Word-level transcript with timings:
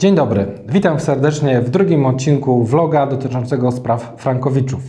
Dzień 0.00 0.14
dobry, 0.14 0.46
witam 0.68 1.00
serdecznie 1.00 1.60
w 1.60 1.70
drugim 1.70 2.06
odcinku 2.06 2.64
vloga 2.64 3.06
dotyczącego 3.06 3.72
spraw 3.72 4.14
Frankowiczów. 4.16 4.82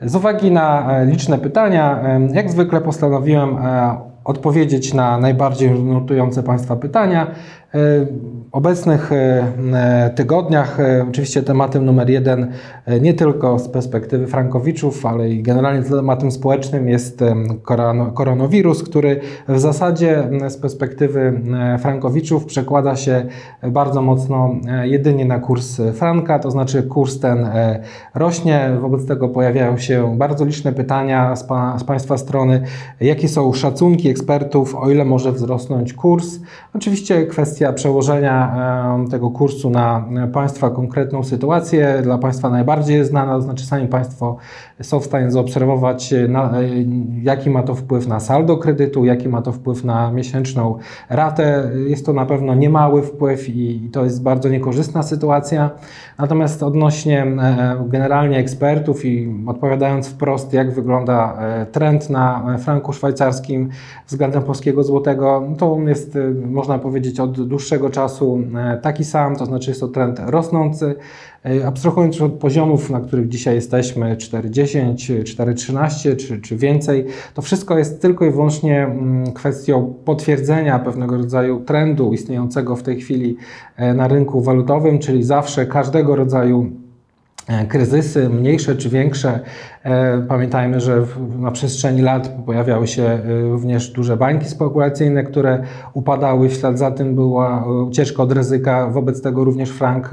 Z 0.00 0.16
uwagi 0.16 0.50
na 0.50 0.92
e, 0.92 1.06
liczne 1.06 1.38
pytania, 1.38 2.00
jak 2.32 2.50
zwykle 2.50 2.80
postanowiłem 2.80 3.56
e, 3.56 3.96
odpowiedzieć 4.24 4.94
na 4.94 5.18
najbardziej 5.18 5.70
nurtujące 5.70 6.42
Państwa 6.42 6.76
pytania. 6.76 7.26
W 7.76 8.06
obecnych 8.52 9.10
tygodniach 10.14 10.78
oczywiście 11.08 11.42
tematem 11.42 11.84
numer 11.84 12.10
jeden 12.10 12.52
nie 13.00 13.14
tylko 13.14 13.58
z 13.58 13.68
perspektywy 13.68 14.26
Frankowiczów, 14.26 15.06
ale 15.06 15.30
i 15.30 15.42
generalnie 15.42 15.82
tematem 15.82 16.30
społecznym 16.30 16.88
jest 16.88 17.24
koronawirus, 18.14 18.82
który 18.82 19.20
w 19.48 19.58
zasadzie 19.58 20.28
z 20.48 20.56
perspektywy 20.56 21.40
Frankowiczów 21.78 22.44
przekłada 22.44 22.96
się 22.96 23.26
bardzo 23.62 24.02
mocno 24.02 24.50
jedynie 24.82 25.24
na 25.24 25.38
kurs 25.38 25.80
franka, 25.94 26.38
to 26.38 26.50
znaczy 26.50 26.82
kurs 26.82 27.20
ten 27.20 27.48
rośnie, 28.14 28.70
wobec 28.80 29.06
tego 29.06 29.28
pojawiają 29.28 29.78
się 29.78 30.16
bardzo 30.18 30.44
liczne 30.44 30.72
pytania 30.72 31.36
z, 31.36 31.44
pa, 31.44 31.78
z 31.78 31.84
Państwa 31.84 32.18
strony, 32.18 32.62
jakie 33.00 33.28
są 33.28 33.52
szacunki 33.52 34.08
ekspertów, 34.08 34.74
o 34.74 34.90
ile 34.90 35.04
może 35.04 35.32
wzrosnąć 35.32 35.92
kurs. 35.92 36.40
Oczywiście 36.74 37.26
kwestia 37.26 37.65
przełożenia 37.72 38.56
tego 39.10 39.30
kursu 39.30 39.70
na 39.70 40.04
Państwa 40.32 40.70
konkretną 40.70 41.24
sytuację, 41.24 42.00
dla 42.02 42.18
Państwa 42.18 42.50
najbardziej 42.50 43.04
znana, 43.04 43.34
to 43.34 43.40
znaczy 43.40 43.66
sami 43.66 43.88
Państwo 43.88 44.36
są 44.82 45.00
w 45.00 45.04
stanie 45.04 45.30
zaobserwować, 45.30 46.14
na, 46.28 46.52
jaki 47.22 47.50
ma 47.50 47.62
to 47.62 47.74
wpływ 47.74 48.06
na 48.06 48.20
saldo 48.20 48.56
kredytu, 48.56 49.04
jaki 49.04 49.28
ma 49.28 49.42
to 49.42 49.52
wpływ 49.52 49.84
na 49.84 50.12
miesięczną 50.12 50.78
ratę. 51.08 51.70
Jest 51.86 52.06
to 52.06 52.12
na 52.12 52.26
pewno 52.26 52.54
niemały 52.54 53.02
wpływ 53.02 53.48
i 53.48 53.90
to 53.92 54.04
jest 54.04 54.22
bardzo 54.22 54.48
niekorzystna 54.48 55.02
sytuacja. 55.02 55.70
Natomiast 56.18 56.62
odnośnie 56.62 57.22
e, 57.22 57.84
generalnie 57.88 58.38
ekspertów 58.38 59.04
i 59.04 59.34
odpowiadając 59.46 60.08
wprost, 60.08 60.52
jak 60.52 60.74
wygląda 60.74 61.38
e, 61.40 61.66
trend 61.66 62.10
na 62.10 62.56
franku 62.58 62.92
szwajcarskim 62.92 63.68
względem 64.06 64.42
polskiego 64.42 64.84
złotego, 64.84 65.42
to 65.58 65.72
on 65.72 65.88
jest, 65.88 66.16
e, 66.16 66.30
można 66.46 66.78
powiedzieć, 66.78 67.20
od 67.20 67.45
dłuższego 67.46 67.90
czasu 67.90 68.42
taki 68.82 69.04
sam, 69.04 69.36
to 69.36 69.46
znaczy 69.46 69.70
jest 69.70 69.80
to 69.80 69.88
trend 69.88 70.20
rosnący. 70.26 70.94
Abstrahując 71.66 72.20
od 72.20 72.32
poziomów, 72.32 72.90
na 72.90 73.00
których 73.00 73.28
dzisiaj 73.28 73.54
jesteśmy, 73.54 74.16
4,10, 74.16 75.22
4,13 75.22 76.16
czy, 76.16 76.40
czy 76.40 76.56
więcej, 76.56 77.06
to 77.34 77.42
wszystko 77.42 77.78
jest 77.78 78.02
tylko 78.02 78.24
i 78.24 78.30
wyłącznie 78.30 78.84
mm, 78.84 79.32
kwestią 79.32 79.94
potwierdzenia 80.04 80.78
pewnego 80.78 81.16
rodzaju 81.16 81.60
trendu 81.60 82.12
istniejącego 82.12 82.76
w 82.76 82.82
tej 82.82 83.00
chwili 83.00 83.36
na 83.94 84.08
rynku 84.08 84.40
walutowym, 84.40 84.98
czyli 84.98 85.22
zawsze 85.22 85.66
każdego 85.66 86.16
rodzaju 86.16 86.62
e, 86.62 86.85
kryzysy, 87.68 88.28
mniejsze 88.28 88.76
czy 88.76 88.88
większe, 88.88 89.40
E, 89.86 90.22
pamiętajmy, 90.28 90.80
że 90.80 91.04
na 91.38 91.50
przestrzeni 91.50 92.02
lat 92.02 92.28
pojawiały 92.46 92.86
się 92.86 93.02
e, 93.02 93.20
również 93.42 93.90
duże 93.90 94.16
bańki 94.16 94.46
spekulacyjne, 94.46 95.24
które 95.24 95.62
upadały. 95.94 96.48
W 96.48 96.52
ślad 96.52 96.78
za 96.78 96.90
tym 96.90 97.14
była 97.14 97.64
e, 97.64 97.68
ucieczka 97.68 98.22
od 98.22 98.32
ryzyka. 98.32 98.88
Wobec 98.88 99.22
tego 99.22 99.44
również 99.44 99.70
frank 99.70 100.10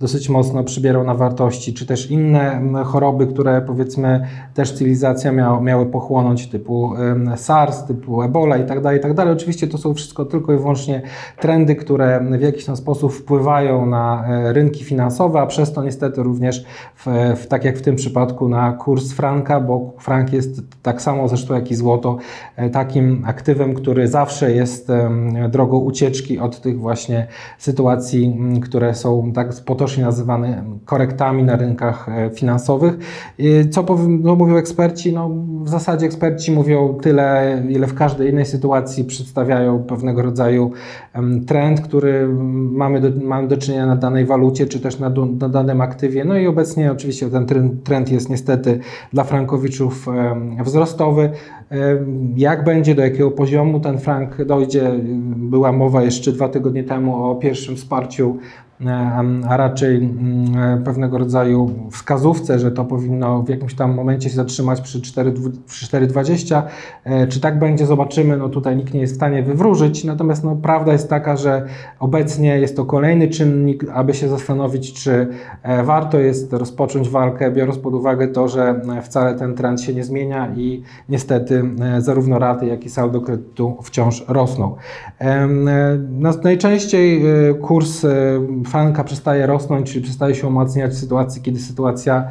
dosyć 0.00 0.28
mocno 0.28 0.64
przybierał 0.64 1.04
na 1.04 1.14
wartości, 1.14 1.74
czy 1.74 1.86
też 1.86 2.10
inne 2.10 2.60
choroby, 2.84 3.26
które 3.26 3.62
powiedzmy 3.62 4.26
też 4.54 4.72
cywilizacja 4.72 5.32
miała, 5.32 5.60
miały 5.60 5.86
pochłonąć, 5.86 6.46
typu 6.46 6.92
SARS, 7.36 7.84
typu 7.84 8.22
Ebola 8.22 8.56
itd., 8.56 8.82
tak 8.82 8.94
itd. 8.94 9.14
Tak 9.14 9.28
Oczywiście 9.28 9.66
to 9.68 9.78
są 9.78 9.94
wszystko 9.94 10.24
tylko 10.24 10.52
i 10.52 10.56
wyłącznie 10.56 11.02
trendy, 11.40 11.76
które 11.76 12.20
w 12.38 12.42
jakiś 12.42 12.64
tam 12.64 12.76
sposób 12.76 13.12
wpływają 13.12 13.86
na 13.86 14.24
rynki 14.52 14.84
finansowe, 14.84 15.40
a 15.40 15.46
przez 15.46 15.72
to 15.72 15.82
niestety 15.82 16.22
również, 16.22 16.53
w, 16.94 17.06
w, 17.36 17.46
tak 17.46 17.64
jak 17.64 17.78
w 17.78 17.82
tym 17.82 17.96
przypadku, 17.96 18.48
na 18.48 18.72
kurs 18.72 19.04
kurs 19.04 19.12
franka, 19.12 19.60
bo 19.60 19.92
frank 19.98 20.32
jest 20.32 20.62
tak 20.82 21.02
samo 21.02 21.28
zresztą 21.28 21.54
jak 21.54 21.70
i 21.70 21.74
złoto 21.74 22.16
e, 22.56 22.70
takim 22.70 23.24
aktywem, 23.26 23.74
który 23.74 24.08
zawsze 24.08 24.52
jest 24.52 24.88
drogą 25.48 25.78
ucieczki 25.78 26.38
od 26.38 26.60
tych 26.60 26.78
właśnie 26.78 27.26
sytuacji, 27.58 28.38
które 28.62 28.94
są 28.94 29.32
tak 29.32 29.48
potocznie 29.66 30.04
nazywane 30.04 30.64
korektami 30.84 31.42
na 31.42 31.56
rynkach 31.56 32.08
e, 32.08 32.30
finansowych. 32.30 32.98
Co 33.70 33.86
no, 34.08 34.36
mówią 34.36 34.56
eksperci? 34.56 35.12
No, 35.12 35.30
w 35.62 35.68
zasadzie 35.68 36.06
eksperci 36.06 36.52
mówią 36.52 36.94
tyle, 37.02 37.62
ile 37.68 37.86
w 37.86 37.94
każdej 37.94 38.30
innej 38.30 38.46
sytuacji 38.46 39.04
przedstawiają 39.04 39.78
pewnego 39.82 40.22
rodzaju 40.22 40.70
trend, 41.46 41.80
który 41.80 42.28
mamy 42.52 43.00
do, 43.00 43.26
mamy 43.26 43.48
do 43.48 43.56
czynienia 43.56 43.86
na 43.86 43.96
danej 43.96 44.24
walucie, 44.26 44.66
czy 44.66 44.80
też 44.80 44.98
na, 44.98 45.12
na 45.40 45.48
danym 45.48 45.80
aktywie. 45.80 46.24
No 46.24 46.36
i 46.36 46.43
obecnie 46.46 46.92
oczywiście 46.92 47.30
ten 47.30 47.46
trend 47.84 48.12
jest 48.12 48.30
niestety 48.30 48.80
dla 49.12 49.24
frankowiczów 49.24 50.06
wzrostowy. 50.64 51.30
Jak 52.36 52.64
będzie, 52.64 52.94
do 52.94 53.02
jakiego 53.02 53.30
poziomu 53.30 53.80
ten 53.80 53.98
frank 53.98 54.44
dojdzie? 54.44 54.90
Była 55.36 55.72
mowa 55.72 56.02
jeszcze 56.02 56.32
dwa 56.32 56.48
tygodnie 56.48 56.84
temu 56.84 57.24
o 57.24 57.34
pierwszym 57.34 57.76
wsparciu 57.76 58.38
a 59.48 59.56
raczej 59.56 59.96
mm, 59.96 60.84
pewnego 60.84 61.18
rodzaju 61.18 61.70
wskazówce, 61.90 62.58
że 62.58 62.70
to 62.70 62.84
powinno 62.84 63.42
w 63.42 63.48
jakimś 63.48 63.74
tam 63.74 63.94
momencie 63.94 64.30
się 64.30 64.36
zatrzymać 64.36 64.80
przy 64.80 65.00
4,20. 65.00 66.62
E, 67.04 67.26
czy 67.26 67.40
tak 67.40 67.58
będzie, 67.58 67.86
zobaczymy. 67.86 68.36
No 68.36 68.48
tutaj 68.48 68.76
nikt 68.76 68.94
nie 68.94 69.00
jest 69.00 69.12
w 69.12 69.16
stanie 69.16 69.42
wywróżyć, 69.42 70.04
natomiast 70.04 70.44
no, 70.44 70.56
prawda 70.56 70.92
jest 70.92 71.10
taka, 71.10 71.36
że 71.36 71.66
obecnie 72.00 72.60
jest 72.60 72.76
to 72.76 72.84
kolejny 72.84 73.28
czynnik, 73.28 73.84
aby 73.92 74.14
się 74.14 74.28
zastanowić, 74.28 74.92
czy 74.92 75.26
e, 75.62 75.82
warto 75.82 76.18
jest 76.18 76.52
rozpocząć 76.52 77.08
walkę, 77.08 77.50
biorąc 77.50 77.78
pod 77.78 77.94
uwagę 77.94 78.28
to, 78.28 78.48
że 78.48 78.80
e, 78.98 79.02
wcale 79.02 79.34
ten 79.34 79.54
trend 79.54 79.80
się 79.80 79.94
nie 79.94 80.04
zmienia 80.04 80.54
i 80.56 80.82
niestety 81.08 81.62
zarówno 81.98 82.38
raty, 82.38 82.66
jak 82.66 82.84
i 82.84 82.90
saldo 82.90 83.20
kredytu 83.20 83.76
wciąż 83.82 84.24
rosną. 84.28 84.76
Najczęściej 86.44 87.22
kurs 87.62 88.06
franka 88.74 89.04
przestaje 89.04 89.46
rosnąć, 89.46 89.92
czyli 89.92 90.04
przestaje 90.04 90.34
się 90.34 90.46
umacniać 90.46 90.92
w 90.92 90.98
sytuacji, 90.98 91.42
kiedy 91.42 91.60
sytuacja 91.60 92.24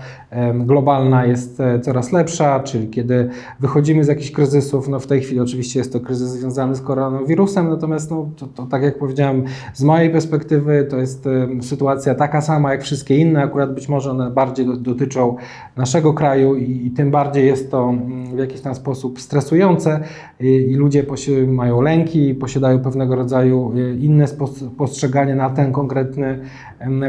globalna 0.53 1.25
jest 1.25 1.59
e, 1.59 1.79
coraz 1.79 2.11
lepsza, 2.11 2.59
czyli 2.59 2.87
kiedy 2.87 3.29
wychodzimy 3.59 4.03
z 4.03 4.07
jakichś 4.07 4.31
kryzysów. 4.31 4.87
No 4.87 4.99
w 4.99 5.07
tej 5.07 5.21
chwili 5.21 5.39
oczywiście 5.39 5.79
jest 5.79 5.93
to 5.93 5.99
kryzys 5.99 6.29
związany 6.29 6.75
z 6.75 6.81
koronawirusem, 6.81 7.69
natomiast 7.69 8.11
no, 8.11 8.29
to, 8.37 8.47
to 8.47 8.65
tak 8.65 8.83
jak 8.83 8.97
powiedziałem, 8.97 9.43
z 9.73 9.83
mojej 9.83 10.09
perspektywy 10.09 10.87
to 10.89 10.97
jest 10.97 11.29
sytuacja 11.61 12.15
taka 12.15 12.41
sama 12.41 12.71
jak 12.71 12.83
wszystkie 12.83 13.17
inne, 13.17 13.43
akurat 13.43 13.73
być 13.73 13.89
może 13.89 14.11
one 14.11 14.31
bardziej 14.31 14.65
dotyczą 14.79 15.35
naszego 15.77 16.13
kraju 16.13 16.55
i, 16.55 16.87
i 16.87 16.91
tym 16.91 17.11
bardziej 17.11 17.47
jest 17.47 17.71
to 17.71 17.89
mm, 17.89 18.35
w 18.35 18.39
jakiś 18.39 18.61
tam 18.61 18.75
sposób 18.75 19.19
stresujące 19.19 19.99
i, 20.39 20.47
i 20.47 20.75
ludzie 20.75 21.05
mają 21.47 21.81
lęki, 21.81 22.35
posiadają 22.35 22.79
pewnego 22.79 23.15
rodzaju 23.15 23.73
e, 23.75 23.95
inne 23.95 24.25
postrzeganie 24.77 25.35
na 25.35 25.49
ten 25.49 25.71
konkretny 25.71 26.22
eine 26.23 26.49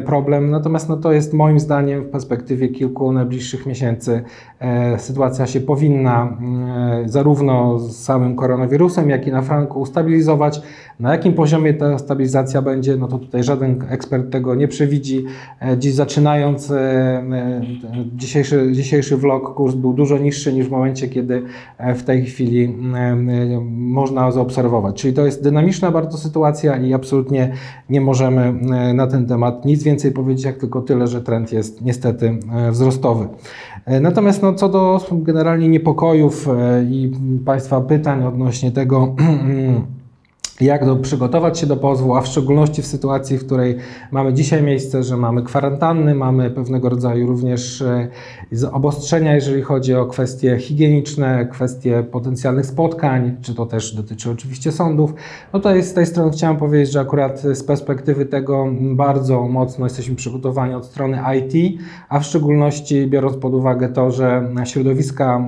problem. 0.06 0.50
Natomiast 0.50 0.88
no, 0.88 0.96
to 0.96 1.12
jest 1.12 1.32
moim 1.32 1.60
zdaniem 1.60 2.02
w 2.02 2.08
perspektywie 2.08 2.68
kilku 2.68 3.12
najbliższych 3.12 3.66
miesięcy 3.66 4.22
e, 4.58 4.98
sytuacja 4.98 5.46
się 5.46 5.60
powinna 5.60 6.38
e, 7.04 7.08
zarówno 7.08 7.78
z 7.78 7.96
samym 7.96 8.36
koronawirusem, 8.36 9.10
jak 9.10 9.26
i 9.26 9.32
na 9.32 9.42
franku 9.42 9.80
ustabilizować. 9.80 10.62
Na 11.00 11.12
jakim 11.12 11.32
poziomie 11.32 11.74
ta 11.74 11.98
stabilizacja 11.98 12.62
będzie, 12.62 12.96
no 12.96 13.08
to 13.08 13.18
tutaj 13.18 13.42
żaden 13.42 13.84
ekspert 13.88 14.30
tego 14.30 14.54
nie 14.54 14.68
przewidzi. 14.68 15.24
E, 15.62 15.78
dziś 15.78 15.94
zaczynając 15.94 16.72
dzisiejszy, 18.16 18.72
dzisiejszy 18.72 19.16
vlog, 19.16 19.54
kurs 19.54 19.74
był 19.74 19.92
dużo 19.92 20.18
niższy 20.18 20.52
niż 20.52 20.66
w 20.66 20.70
momencie, 20.70 21.08
kiedy 21.08 21.42
w 21.94 22.02
tej 22.02 22.24
chwili 22.24 22.76
można 23.70 24.30
zaobserwować. 24.30 24.96
Czyli 25.02 25.14
to 25.14 25.26
jest 25.26 25.42
dynamiczna 25.42 25.90
bardzo 25.90 26.18
sytuacja 26.18 26.76
i 26.76 26.94
absolutnie 26.94 27.52
nie 27.90 28.00
możemy 28.00 28.54
na 28.94 29.06
ten 29.06 29.26
temat 29.26 29.63
nic 29.64 29.82
więcej 29.82 30.12
powiedzieć, 30.12 30.44
jak 30.44 30.58
tylko 30.58 30.82
tyle, 30.82 31.06
że 31.06 31.22
trend 31.22 31.52
jest 31.52 31.82
niestety 31.82 32.38
e, 32.52 32.70
wzrostowy. 32.70 33.28
E, 33.84 34.00
natomiast 34.00 34.42
no, 34.42 34.54
co 34.54 34.68
do 34.68 35.00
generalnie 35.10 35.68
niepokojów 35.68 36.48
e, 36.48 36.84
i 36.84 37.12
Państwa 37.44 37.80
pytań 37.80 38.24
odnośnie 38.24 38.72
tego, 38.72 39.14
jak 40.60 40.86
do, 40.86 40.96
przygotować 40.96 41.58
się 41.58 41.66
do 41.66 41.76
pozwu, 41.76 42.14
a 42.14 42.20
w 42.20 42.26
szczególności 42.26 42.82
w 42.82 42.86
sytuacji, 42.86 43.38
w 43.38 43.46
której 43.46 43.76
mamy 44.10 44.32
dzisiaj 44.32 44.62
miejsce, 44.62 45.02
że 45.02 45.16
mamy 45.16 45.42
kwarantanny, 45.42 46.14
mamy 46.14 46.50
pewnego 46.50 46.88
rodzaju 46.88 47.26
również 47.26 47.82
e, 47.82 48.08
obostrzenia, 48.72 49.34
jeżeli 49.34 49.62
chodzi 49.62 49.94
o 49.94 50.06
kwestie 50.06 50.58
higieniczne, 50.58 51.48
kwestie 51.52 52.02
potencjalnych 52.02 52.66
spotkań, 52.66 53.36
czy 53.42 53.54
to 53.54 53.66
też 53.66 53.94
dotyczy 53.94 54.30
oczywiście 54.30 54.72
sądów. 54.72 55.14
No 55.52 55.60
to 55.60 55.82
z 55.82 55.92
tej 55.92 56.06
strony 56.06 56.30
chciałem 56.30 56.56
powiedzieć, 56.56 56.92
że 56.92 57.00
akurat 57.00 57.40
z 57.40 57.62
perspektywy 57.62 58.26
tego 58.26 58.66
bardzo 58.80 59.42
mocno 59.42 59.86
jesteśmy 59.86 60.14
przygotowani 60.14 60.74
od 60.74 60.86
strony 60.86 61.18
IT, 61.38 61.80
a 62.08 62.20
w 62.20 62.24
szczególności 62.24 63.06
biorąc 63.06 63.36
pod 63.36 63.54
uwagę 63.54 63.88
to, 63.88 64.10
że 64.10 64.48
środowiska, 64.64 65.44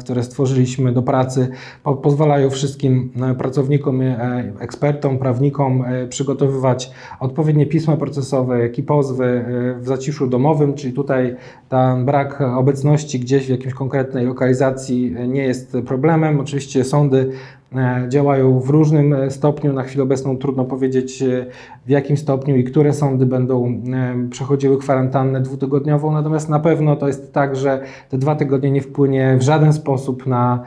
które 0.00 0.22
stworzyliśmy 0.22 0.92
do 0.92 1.02
pracy, 1.02 1.48
po, 1.82 1.94
pozwalają 1.94 2.50
wszystkim 2.50 3.12
pracownikom 3.38 4.00
e, 4.00 4.49
ekspertom, 4.60 5.18
prawnikom 5.18 5.84
przygotowywać 6.08 6.90
odpowiednie 7.20 7.66
pisma 7.66 7.96
procesowe, 7.96 8.60
jak 8.60 8.78
i 8.78 8.82
pozwy 8.82 9.44
w 9.80 9.86
zaciszu 9.86 10.26
domowym, 10.26 10.74
czyli 10.74 10.92
tutaj 10.92 11.36
ten 11.68 12.04
brak 12.04 12.40
obecności 12.40 13.20
gdzieś 13.20 13.46
w 13.46 13.48
jakiejś 13.48 13.74
konkretnej 13.74 14.26
lokalizacji 14.26 15.16
nie 15.28 15.42
jest 15.42 15.76
problemem. 15.86 16.40
Oczywiście 16.40 16.84
sądy 16.84 17.30
E, 17.76 18.06
działają 18.08 18.60
w 18.60 18.70
różnym 18.70 19.12
e, 19.12 19.30
stopniu. 19.30 19.72
Na 19.72 19.82
chwilę 19.82 20.02
obecną 20.02 20.36
trudno 20.36 20.64
powiedzieć 20.64 21.22
e, 21.22 21.46
w 21.86 21.90
jakim 21.90 22.16
stopniu 22.16 22.56
i 22.56 22.64
które 22.64 22.92
sądy 22.92 23.26
będą 23.26 23.82
przechodziły 24.30 24.78
kwarantannę 24.78 25.40
dwutygodniową, 25.40 26.12
natomiast 26.12 26.48
na 26.48 26.60
pewno 26.60 26.96
to 26.96 27.06
jest 27.06 27.32
tak, 27.32 27.56
że 27.56 27.82
te 28.08 28.18
dwa 28.18 28.36
tygodnie 28.36 28.70
nie 28.70 28.82
wpłynie 28.82 29.36
w 29.40 29.42
żaden 29.42 29.72
sposób 29.72 30.26
na 30.26 30.64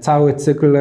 cały 0.00 0.34
cykl 0.34 0.76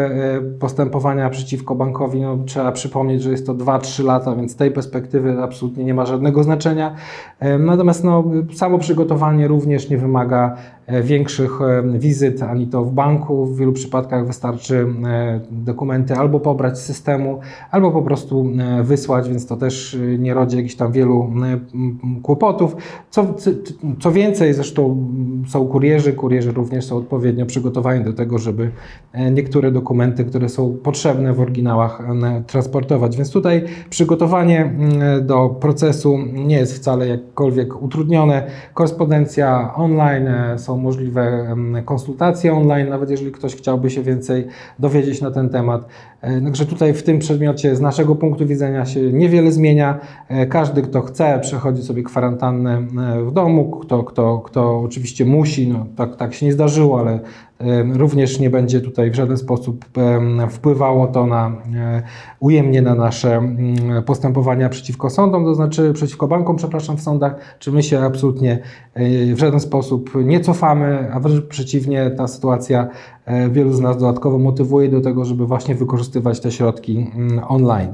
postępowania 0.59 1.29
przeciwko 1.29 1.75
bankowi. 1.75 2.21
No, 2.21 2.37
trzeba 2.45 2.71
przypomnieć, 2.71 3.21
że 3.21 3.31
jest 3.31 3.45
to 3.45 3.55
2-3 3.55 4.05
lata, 4.05 4.35
więc 4.35 4.51
z 4.51 4.55
tej 4.55 4.71
perspektywy 4.71 5.41
absolutnie 5.41 5.83
nie 5.83 5.93
ma 5.93 6.05
żadnego 6.05 6.43
znaczenia. 6.43 6.95
Natomiast 7.59 8.03
no, 8.03 8.23
samo 8.53 8.79
przygotowanie 8.79 9.47
również 9.47 9.89
nie 9.89 9.97
wymaga 9.97 10.55
większych 11.03 11.59
wizyt 11.93 12.43
ani 12.43 12.67
to 12.67 12.83
w 12.83 12.91
banku. 12.91 13.45
W 13.45 13.57
wielu 13.57 13.73
przypadkach 13.73 14.27
wystarczy 14.27 14.87
dokumenty 15.51 16.15
albo 16.15 16.39
pobrać 16.39 16.79
z 16.79 16.85
systemu, 16.85 17.39
albo 17.71 17.91
po 17.91 18.01
prostu 18.01 18.47
e, 18.59 18.83
wysłać, 18.83 19.29
więc 19.29 19.47
to 19.47 19.57
też 19.57 19.93
e, 19.93 20.17
nie 20.17 20.33
rodzi 20.33 20.57
jakichś 20.57 20.75
tam 20.75 20.91
wielu 20.91 21.33
e, 21.43 21.59
kłopotów. 22.21 22.75
Co, 23.09 23.35
co 23.99 24.11
więcej, 24.11 24.53
zresztą 24.53 25.07
są 25.47 25.67
kurierzy, 25.67 26.13
kurierzy 26.13 26.51
również 26.51 26.85
są 26.85 26.97
odpowiednio 26.97 27.45
przygotowani 27.45 28.03
do 28.03 28.13
tego, 28.13 28.37
żeby 28.37 28.71
niektóre 29.31 29.71
dokumenty, 29.71 30.25
które 30.25 30.49
są 30.49 30.77
potrzebne 30.83 31.33
w 31.33 31.39
oryginałach 31.39 32.03
transportować. 32.47 33.17
Więc 33.17 33.31
tutaj 33.31 33.63
przygotowanie 33.89 34.73
do 35.21 35.49
procesu 35.49 36.17
nie 36.33 36.55
jest 36.55 36.75
wcale 36.75 37.07
jakkolwiek 37.07 37.83
utrudnione. 37.83 38.47
Korespondencja 38.73 39.73
online, 39.75 40.29
są 40.57 40.77
możliwe 40.77 41.55
konsultacje 41.85 42.53
online, 42.53 42.89
nawet 42.89 43.09
jeżeli 43.09 43.31
ktoś 43.31 43.55
chciałby 43.55 43.89
się 43.89 44.01
więcej 44.01 44.47
dowiedzieć 44.79 45.21
na 45.21 45.31
ten 45.31 45.49
temat. 45.49 45.87
E, 46.21 46.41
także 46.41 46.65
tutaj 46.65 46.93
w 46.93 47.03
tym 47.03 47.19
przedmiocie 47.19 47.75
z 47.75 47.81
naszego 47.81 48.15
punktu 48.15 48.45
widzenia 48.47 48.85
się 48.85 48.99
niewiele 48.99 49.51
zmienia. 49.51 49.99
E, 50.27 50.45
każdy, 50.45 50.81
kto 50.81 51.01
chce, 51.01 51.39
przechodzi 51.41 51.83
sobie 51.83 52.03
kwarantannę 52.03 52.77
e, 52.77 53.23
w 53.23 53.31
domu, 53.31 53.69
kto, 53.69 54.03
kto, 54.03 54.39
kto 54.39 54.79
oczywiście 54.79 55.25
musi, 55.25 55.67
no, 55.67 55.85
tak, 55.95 56.15
tak 56.15 56.33
się 56.33 56.45
nie 56.45 56.53
zdarzyło, 56.53 56.99
ale 56.99 57.19
również 57.93 58.39
nie 58.39 58.49
będzie 58.49 58.81
tutaj 58.81 59.11
w 59.11 59.15
żaden 59.15 59.37
sposób 59.37 59.85
wpływało 60.49 61.07
to 61.07 61.27
na 61.27 61.51
ujemnie 62.39 62.81
na 62.81 62.95
nasze 62.95 63.35
mm, 63.35 64.03
postępowania 64.03 64.69
przeciwko 64.69 65.09
sądom, 65.09 65.45
to 65.45 65.55
znaczy 65.55 65.93
przeciwko 65.93 66.27
bankom, 66.27 66.55
przepraszam, 66.55 66.97
w 66.97 67.01
sądach, 67.01 67.35
czy 67.59 67.71
my 67.71 67.83
się 67.83 67.99
absolutnie 67.99 68.59
w 69.33 69.37
żaden 69.37 69.59
sposób 69.59 70.11
nie 70.25 70.39
cofamy, 70.39 71.09
a 71.13 71.19
wręcz 71.19 71.45
przeciwnie, 71.45 72.11
ta 72.11 72.27
sytuacja 72.27 72.87
wielu 73.51 73.73
z 73.73 73.79
nas 73.79 73.97
dodatkowo 73.97 74.37
motywuje 74.37 74.89
do 74.89 75.01
tego, 75.01 75.25
żeby 75.25 75.45
właśnie 75.45 75.75
wykorzystywać 75.75 76.39
te 76.39 76.51
środki 76.51 77.11
mm, 77.15 77.41
online. 77.47 77.93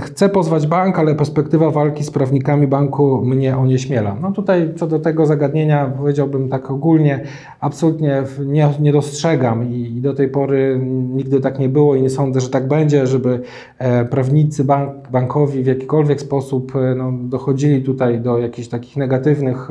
Chcę 0.00 0.28
pozwać 0.28 0.66
bank, 0.66 0.98
ale 0.98 1.14
perspektywa 1.14 1.70
walki 1.70 2.04
z 2.04 2.10
prawnikami 2.10 2.66
banku 2.66 3.24
mnie 3.24 3.56
onieśmiela. 3.56 4.16
No 4.20 4.32
tutaj 4.32 4.74
co 4.76 4.86
do 4.86 4.98
tego 4.98 5.26
zagadnienia 5.26 5.92
powiedziałbym 5.98 6.48
tak 6.48 6.70
ogólnie, 6.70 7.24
absolutnie 7.60 8.22
nie, 8.46 8.68
nie 8.80 8.92
dostrzegam 8.92 9.70
i, 9.70 9.96
i, 9.96 10.00
do 10.00 10.14
tej 10.14 10.28
pory 10.28 10.80
nigdy 11.12 11.40
tak 11.40 11.58
nie 11.58 11.68
było 11.68 11.94
i 11.94 12.02
nie 12.02 12.10
sądzę, 12.10 12.40
że 12.40 12.50
tak 12.50 12.68
będzie, 12.68 13.06
żeby 13.06 13.40
e, 13.78 14.04
prawnicy 14.04 14.64
bank, 14.64 15.08
bankowi 15.10 15.62
w 15.62 15.66
jakikolwiek 15.66 16.20
sposób 16.20 16.76
e, 16.76 16.94
no, 16.94 17.12
dochodzili 17.12 17.82
tutaj 17.82 18.20
do 18.20 18.38
jakichś 18.38 18.68
takich 18.68 18.96
negatywnych 18.96 19.68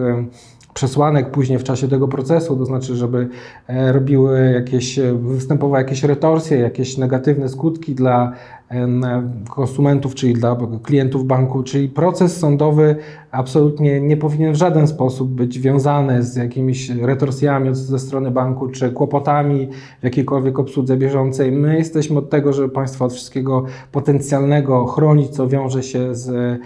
przesłanek 0.79 1.31
później 1.31 1.59
w 1.59 1.63
czasie 1.63 1.87
tego 1.87 2.07
procesu, 2.07 2.57
to 2.57 2.65
znaczy, 2.65 2.95
żeby 2.95 3.27
e, 3.67 3.91
robiły 3.91 4.51
jakieś, 4.53 4.99
e, 4.99 5.13
występowały 5.13 5.83
jakieś 5.83 6.03
retorsje, 6.03 6.57
jakieś 6.57 6.97
negatywne 6.97 7.49
skutki 7.49 7.95
dla 7.95 8.31
konsumentów, 9.49 10.15
czyli 10.15 10.33
dla 10.33 10.57
klientów 10.83 11.25
banku, 11.25 11.63
czyli 11.63 11.89
proces 11.89 12.37
sądowy 12.37 12.95
absolutnie 13.31 14.01
nie 14.01 14.17
powinien 14.17 14.53
w 14.53 14.55
żaden 14.55 14.87
sposób 14.87 15.29
być 15.29 15.59
wiązany 15.59 16.23
z 16.23 16.35
jakimiś 16.35 16.89
retorsjami 16.89 17.75
ze 17.75 17.99
strony 17.99 18.31
banku, 18.31 18.67
czy 18.67 18.91
kłopotami 18.91 19.67
w 20.01 20.03
jakiejkolwiek 20.03 20.59
obsłudze 20.59 20.97
bieżącej. 20.97 21.51
My 21.51 21.77
jesteśmy 21.77 22.17
od 22.17 22.29
tego, 22.29 22.53
żeby 22.53 22.69
państwa 22.69 23.05
od 23.05 23.13
wszystkiego 23.13 23.65
potencjalnego 23.91 24.85
chronić, 24.85 25.29
co 25.29 25.47
wiąże 25.47 25.83
się 25.83 26.15
z 26.15 26.59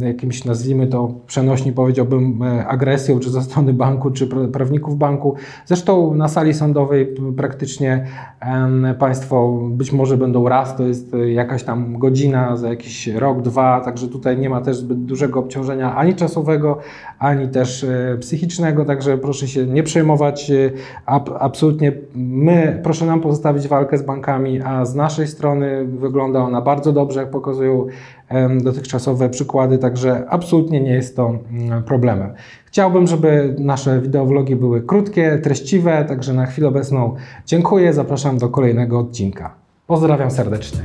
jakimś, 0.00 0.44
nazwijmy 0.44 0.86
to 0.86 1.14
przenośni, 1.26 1.72
powiedziałbym, 1.72 2.42
e, 2.42 2.66
agresją, 2.66 3.20
czy 3.20 3.30
ze 3.30 3.42
strony 3.42 3.72
banku, 3.72 4.10
czy 4.10 4.26
prawników 4.52 4.98
banku. 4.98 5.34
Zresztą 5.66 6.14
na 6.14 6.28
sali 6.28 6.54
sądowej 6.54 7.14
praktycznie 7.36 8.06
Państwo 8.98 9.58
być 9.70 9.92
może 9.92 10.16
będą 10.16 10.48
raz, 10.48 10.76
to 10.76 10.82
jest 10.82 11.14
e, 11.14 11.30
jakaś 11.30 11.62
tam 11.62 11.98
godzina 11.98 12.56
za 12.56 12.68
jakiś 12.68 13.06
rok, 13.06 13.42
dwa, 13.42 13.80
także 13.80 14.08
tutaj 14.08 14.38
nie 14.38 14.50
ma 14.50 14.60
też 14.60 14.76
zbyt 14.76 15.04
dużego 15.04 15.40
obciążenia 15.40 15.96
ani 15.96 16.14
czasowego, 16.14 16.78
ani 17.18 17.48
też 17.48 17.84
e, 17.84 18.16
psychicznego, 18.20 18.84
także 18.84 19.18
proszę 19.18 19.48
się 19.48 19.66
nie 19.66 19.82
przejmować. 19.82 20.52
Absolutnie 21.38 21.92
my, 22.14 22.80
proszę 22.82 23.06
nam 23.06 23.20
pozostawić 23.20 23.68
walkę 23.68 23.98
z 23.98 24.02
bankami, 24.02 24.60
a 24.60 24.84
z 24.84 24.94
naszej 24.94 25.26
strony 25.26 25.84
wygląda 25.84 26.40
ona 26.40 26.60
bardzo 26.60 26.92
dobrze, 26.92 27.20
jak 27.20 27.30
pokazują 27.30 27.86
dotychczasowe 28.60 29.28
przykłady, 29.28 29.78
także 29.78 30.24
absolutnie 30.28 30.80
nie 30.80 30.92
jest 30.92 31.16
to 31.16 31.38
mm, 31.52 31.82
problemem. 31.82 32.34
Chciałbym, 32.64 33.06
żeby 33.06 33.54
nasze 33.58 34.00
wideowlogi 34.00 34.56
były 34.56 34.82
krótkie, 34.82 35.38
treściwe, 35.42 36.04
także 36.04 36.32
na 36.32 36.46
chwilę 36.46 36.68
obecną 36.68 37.14
dziękuję, 37.46 37.92
zapraszam 37.92 38.38
do 38.38 38.48
kolejnego 38.48 38.98
odcinka. 38.98 39.54
Pozdrawiam 39.86 40.30
serdecznie. 40.30 40.80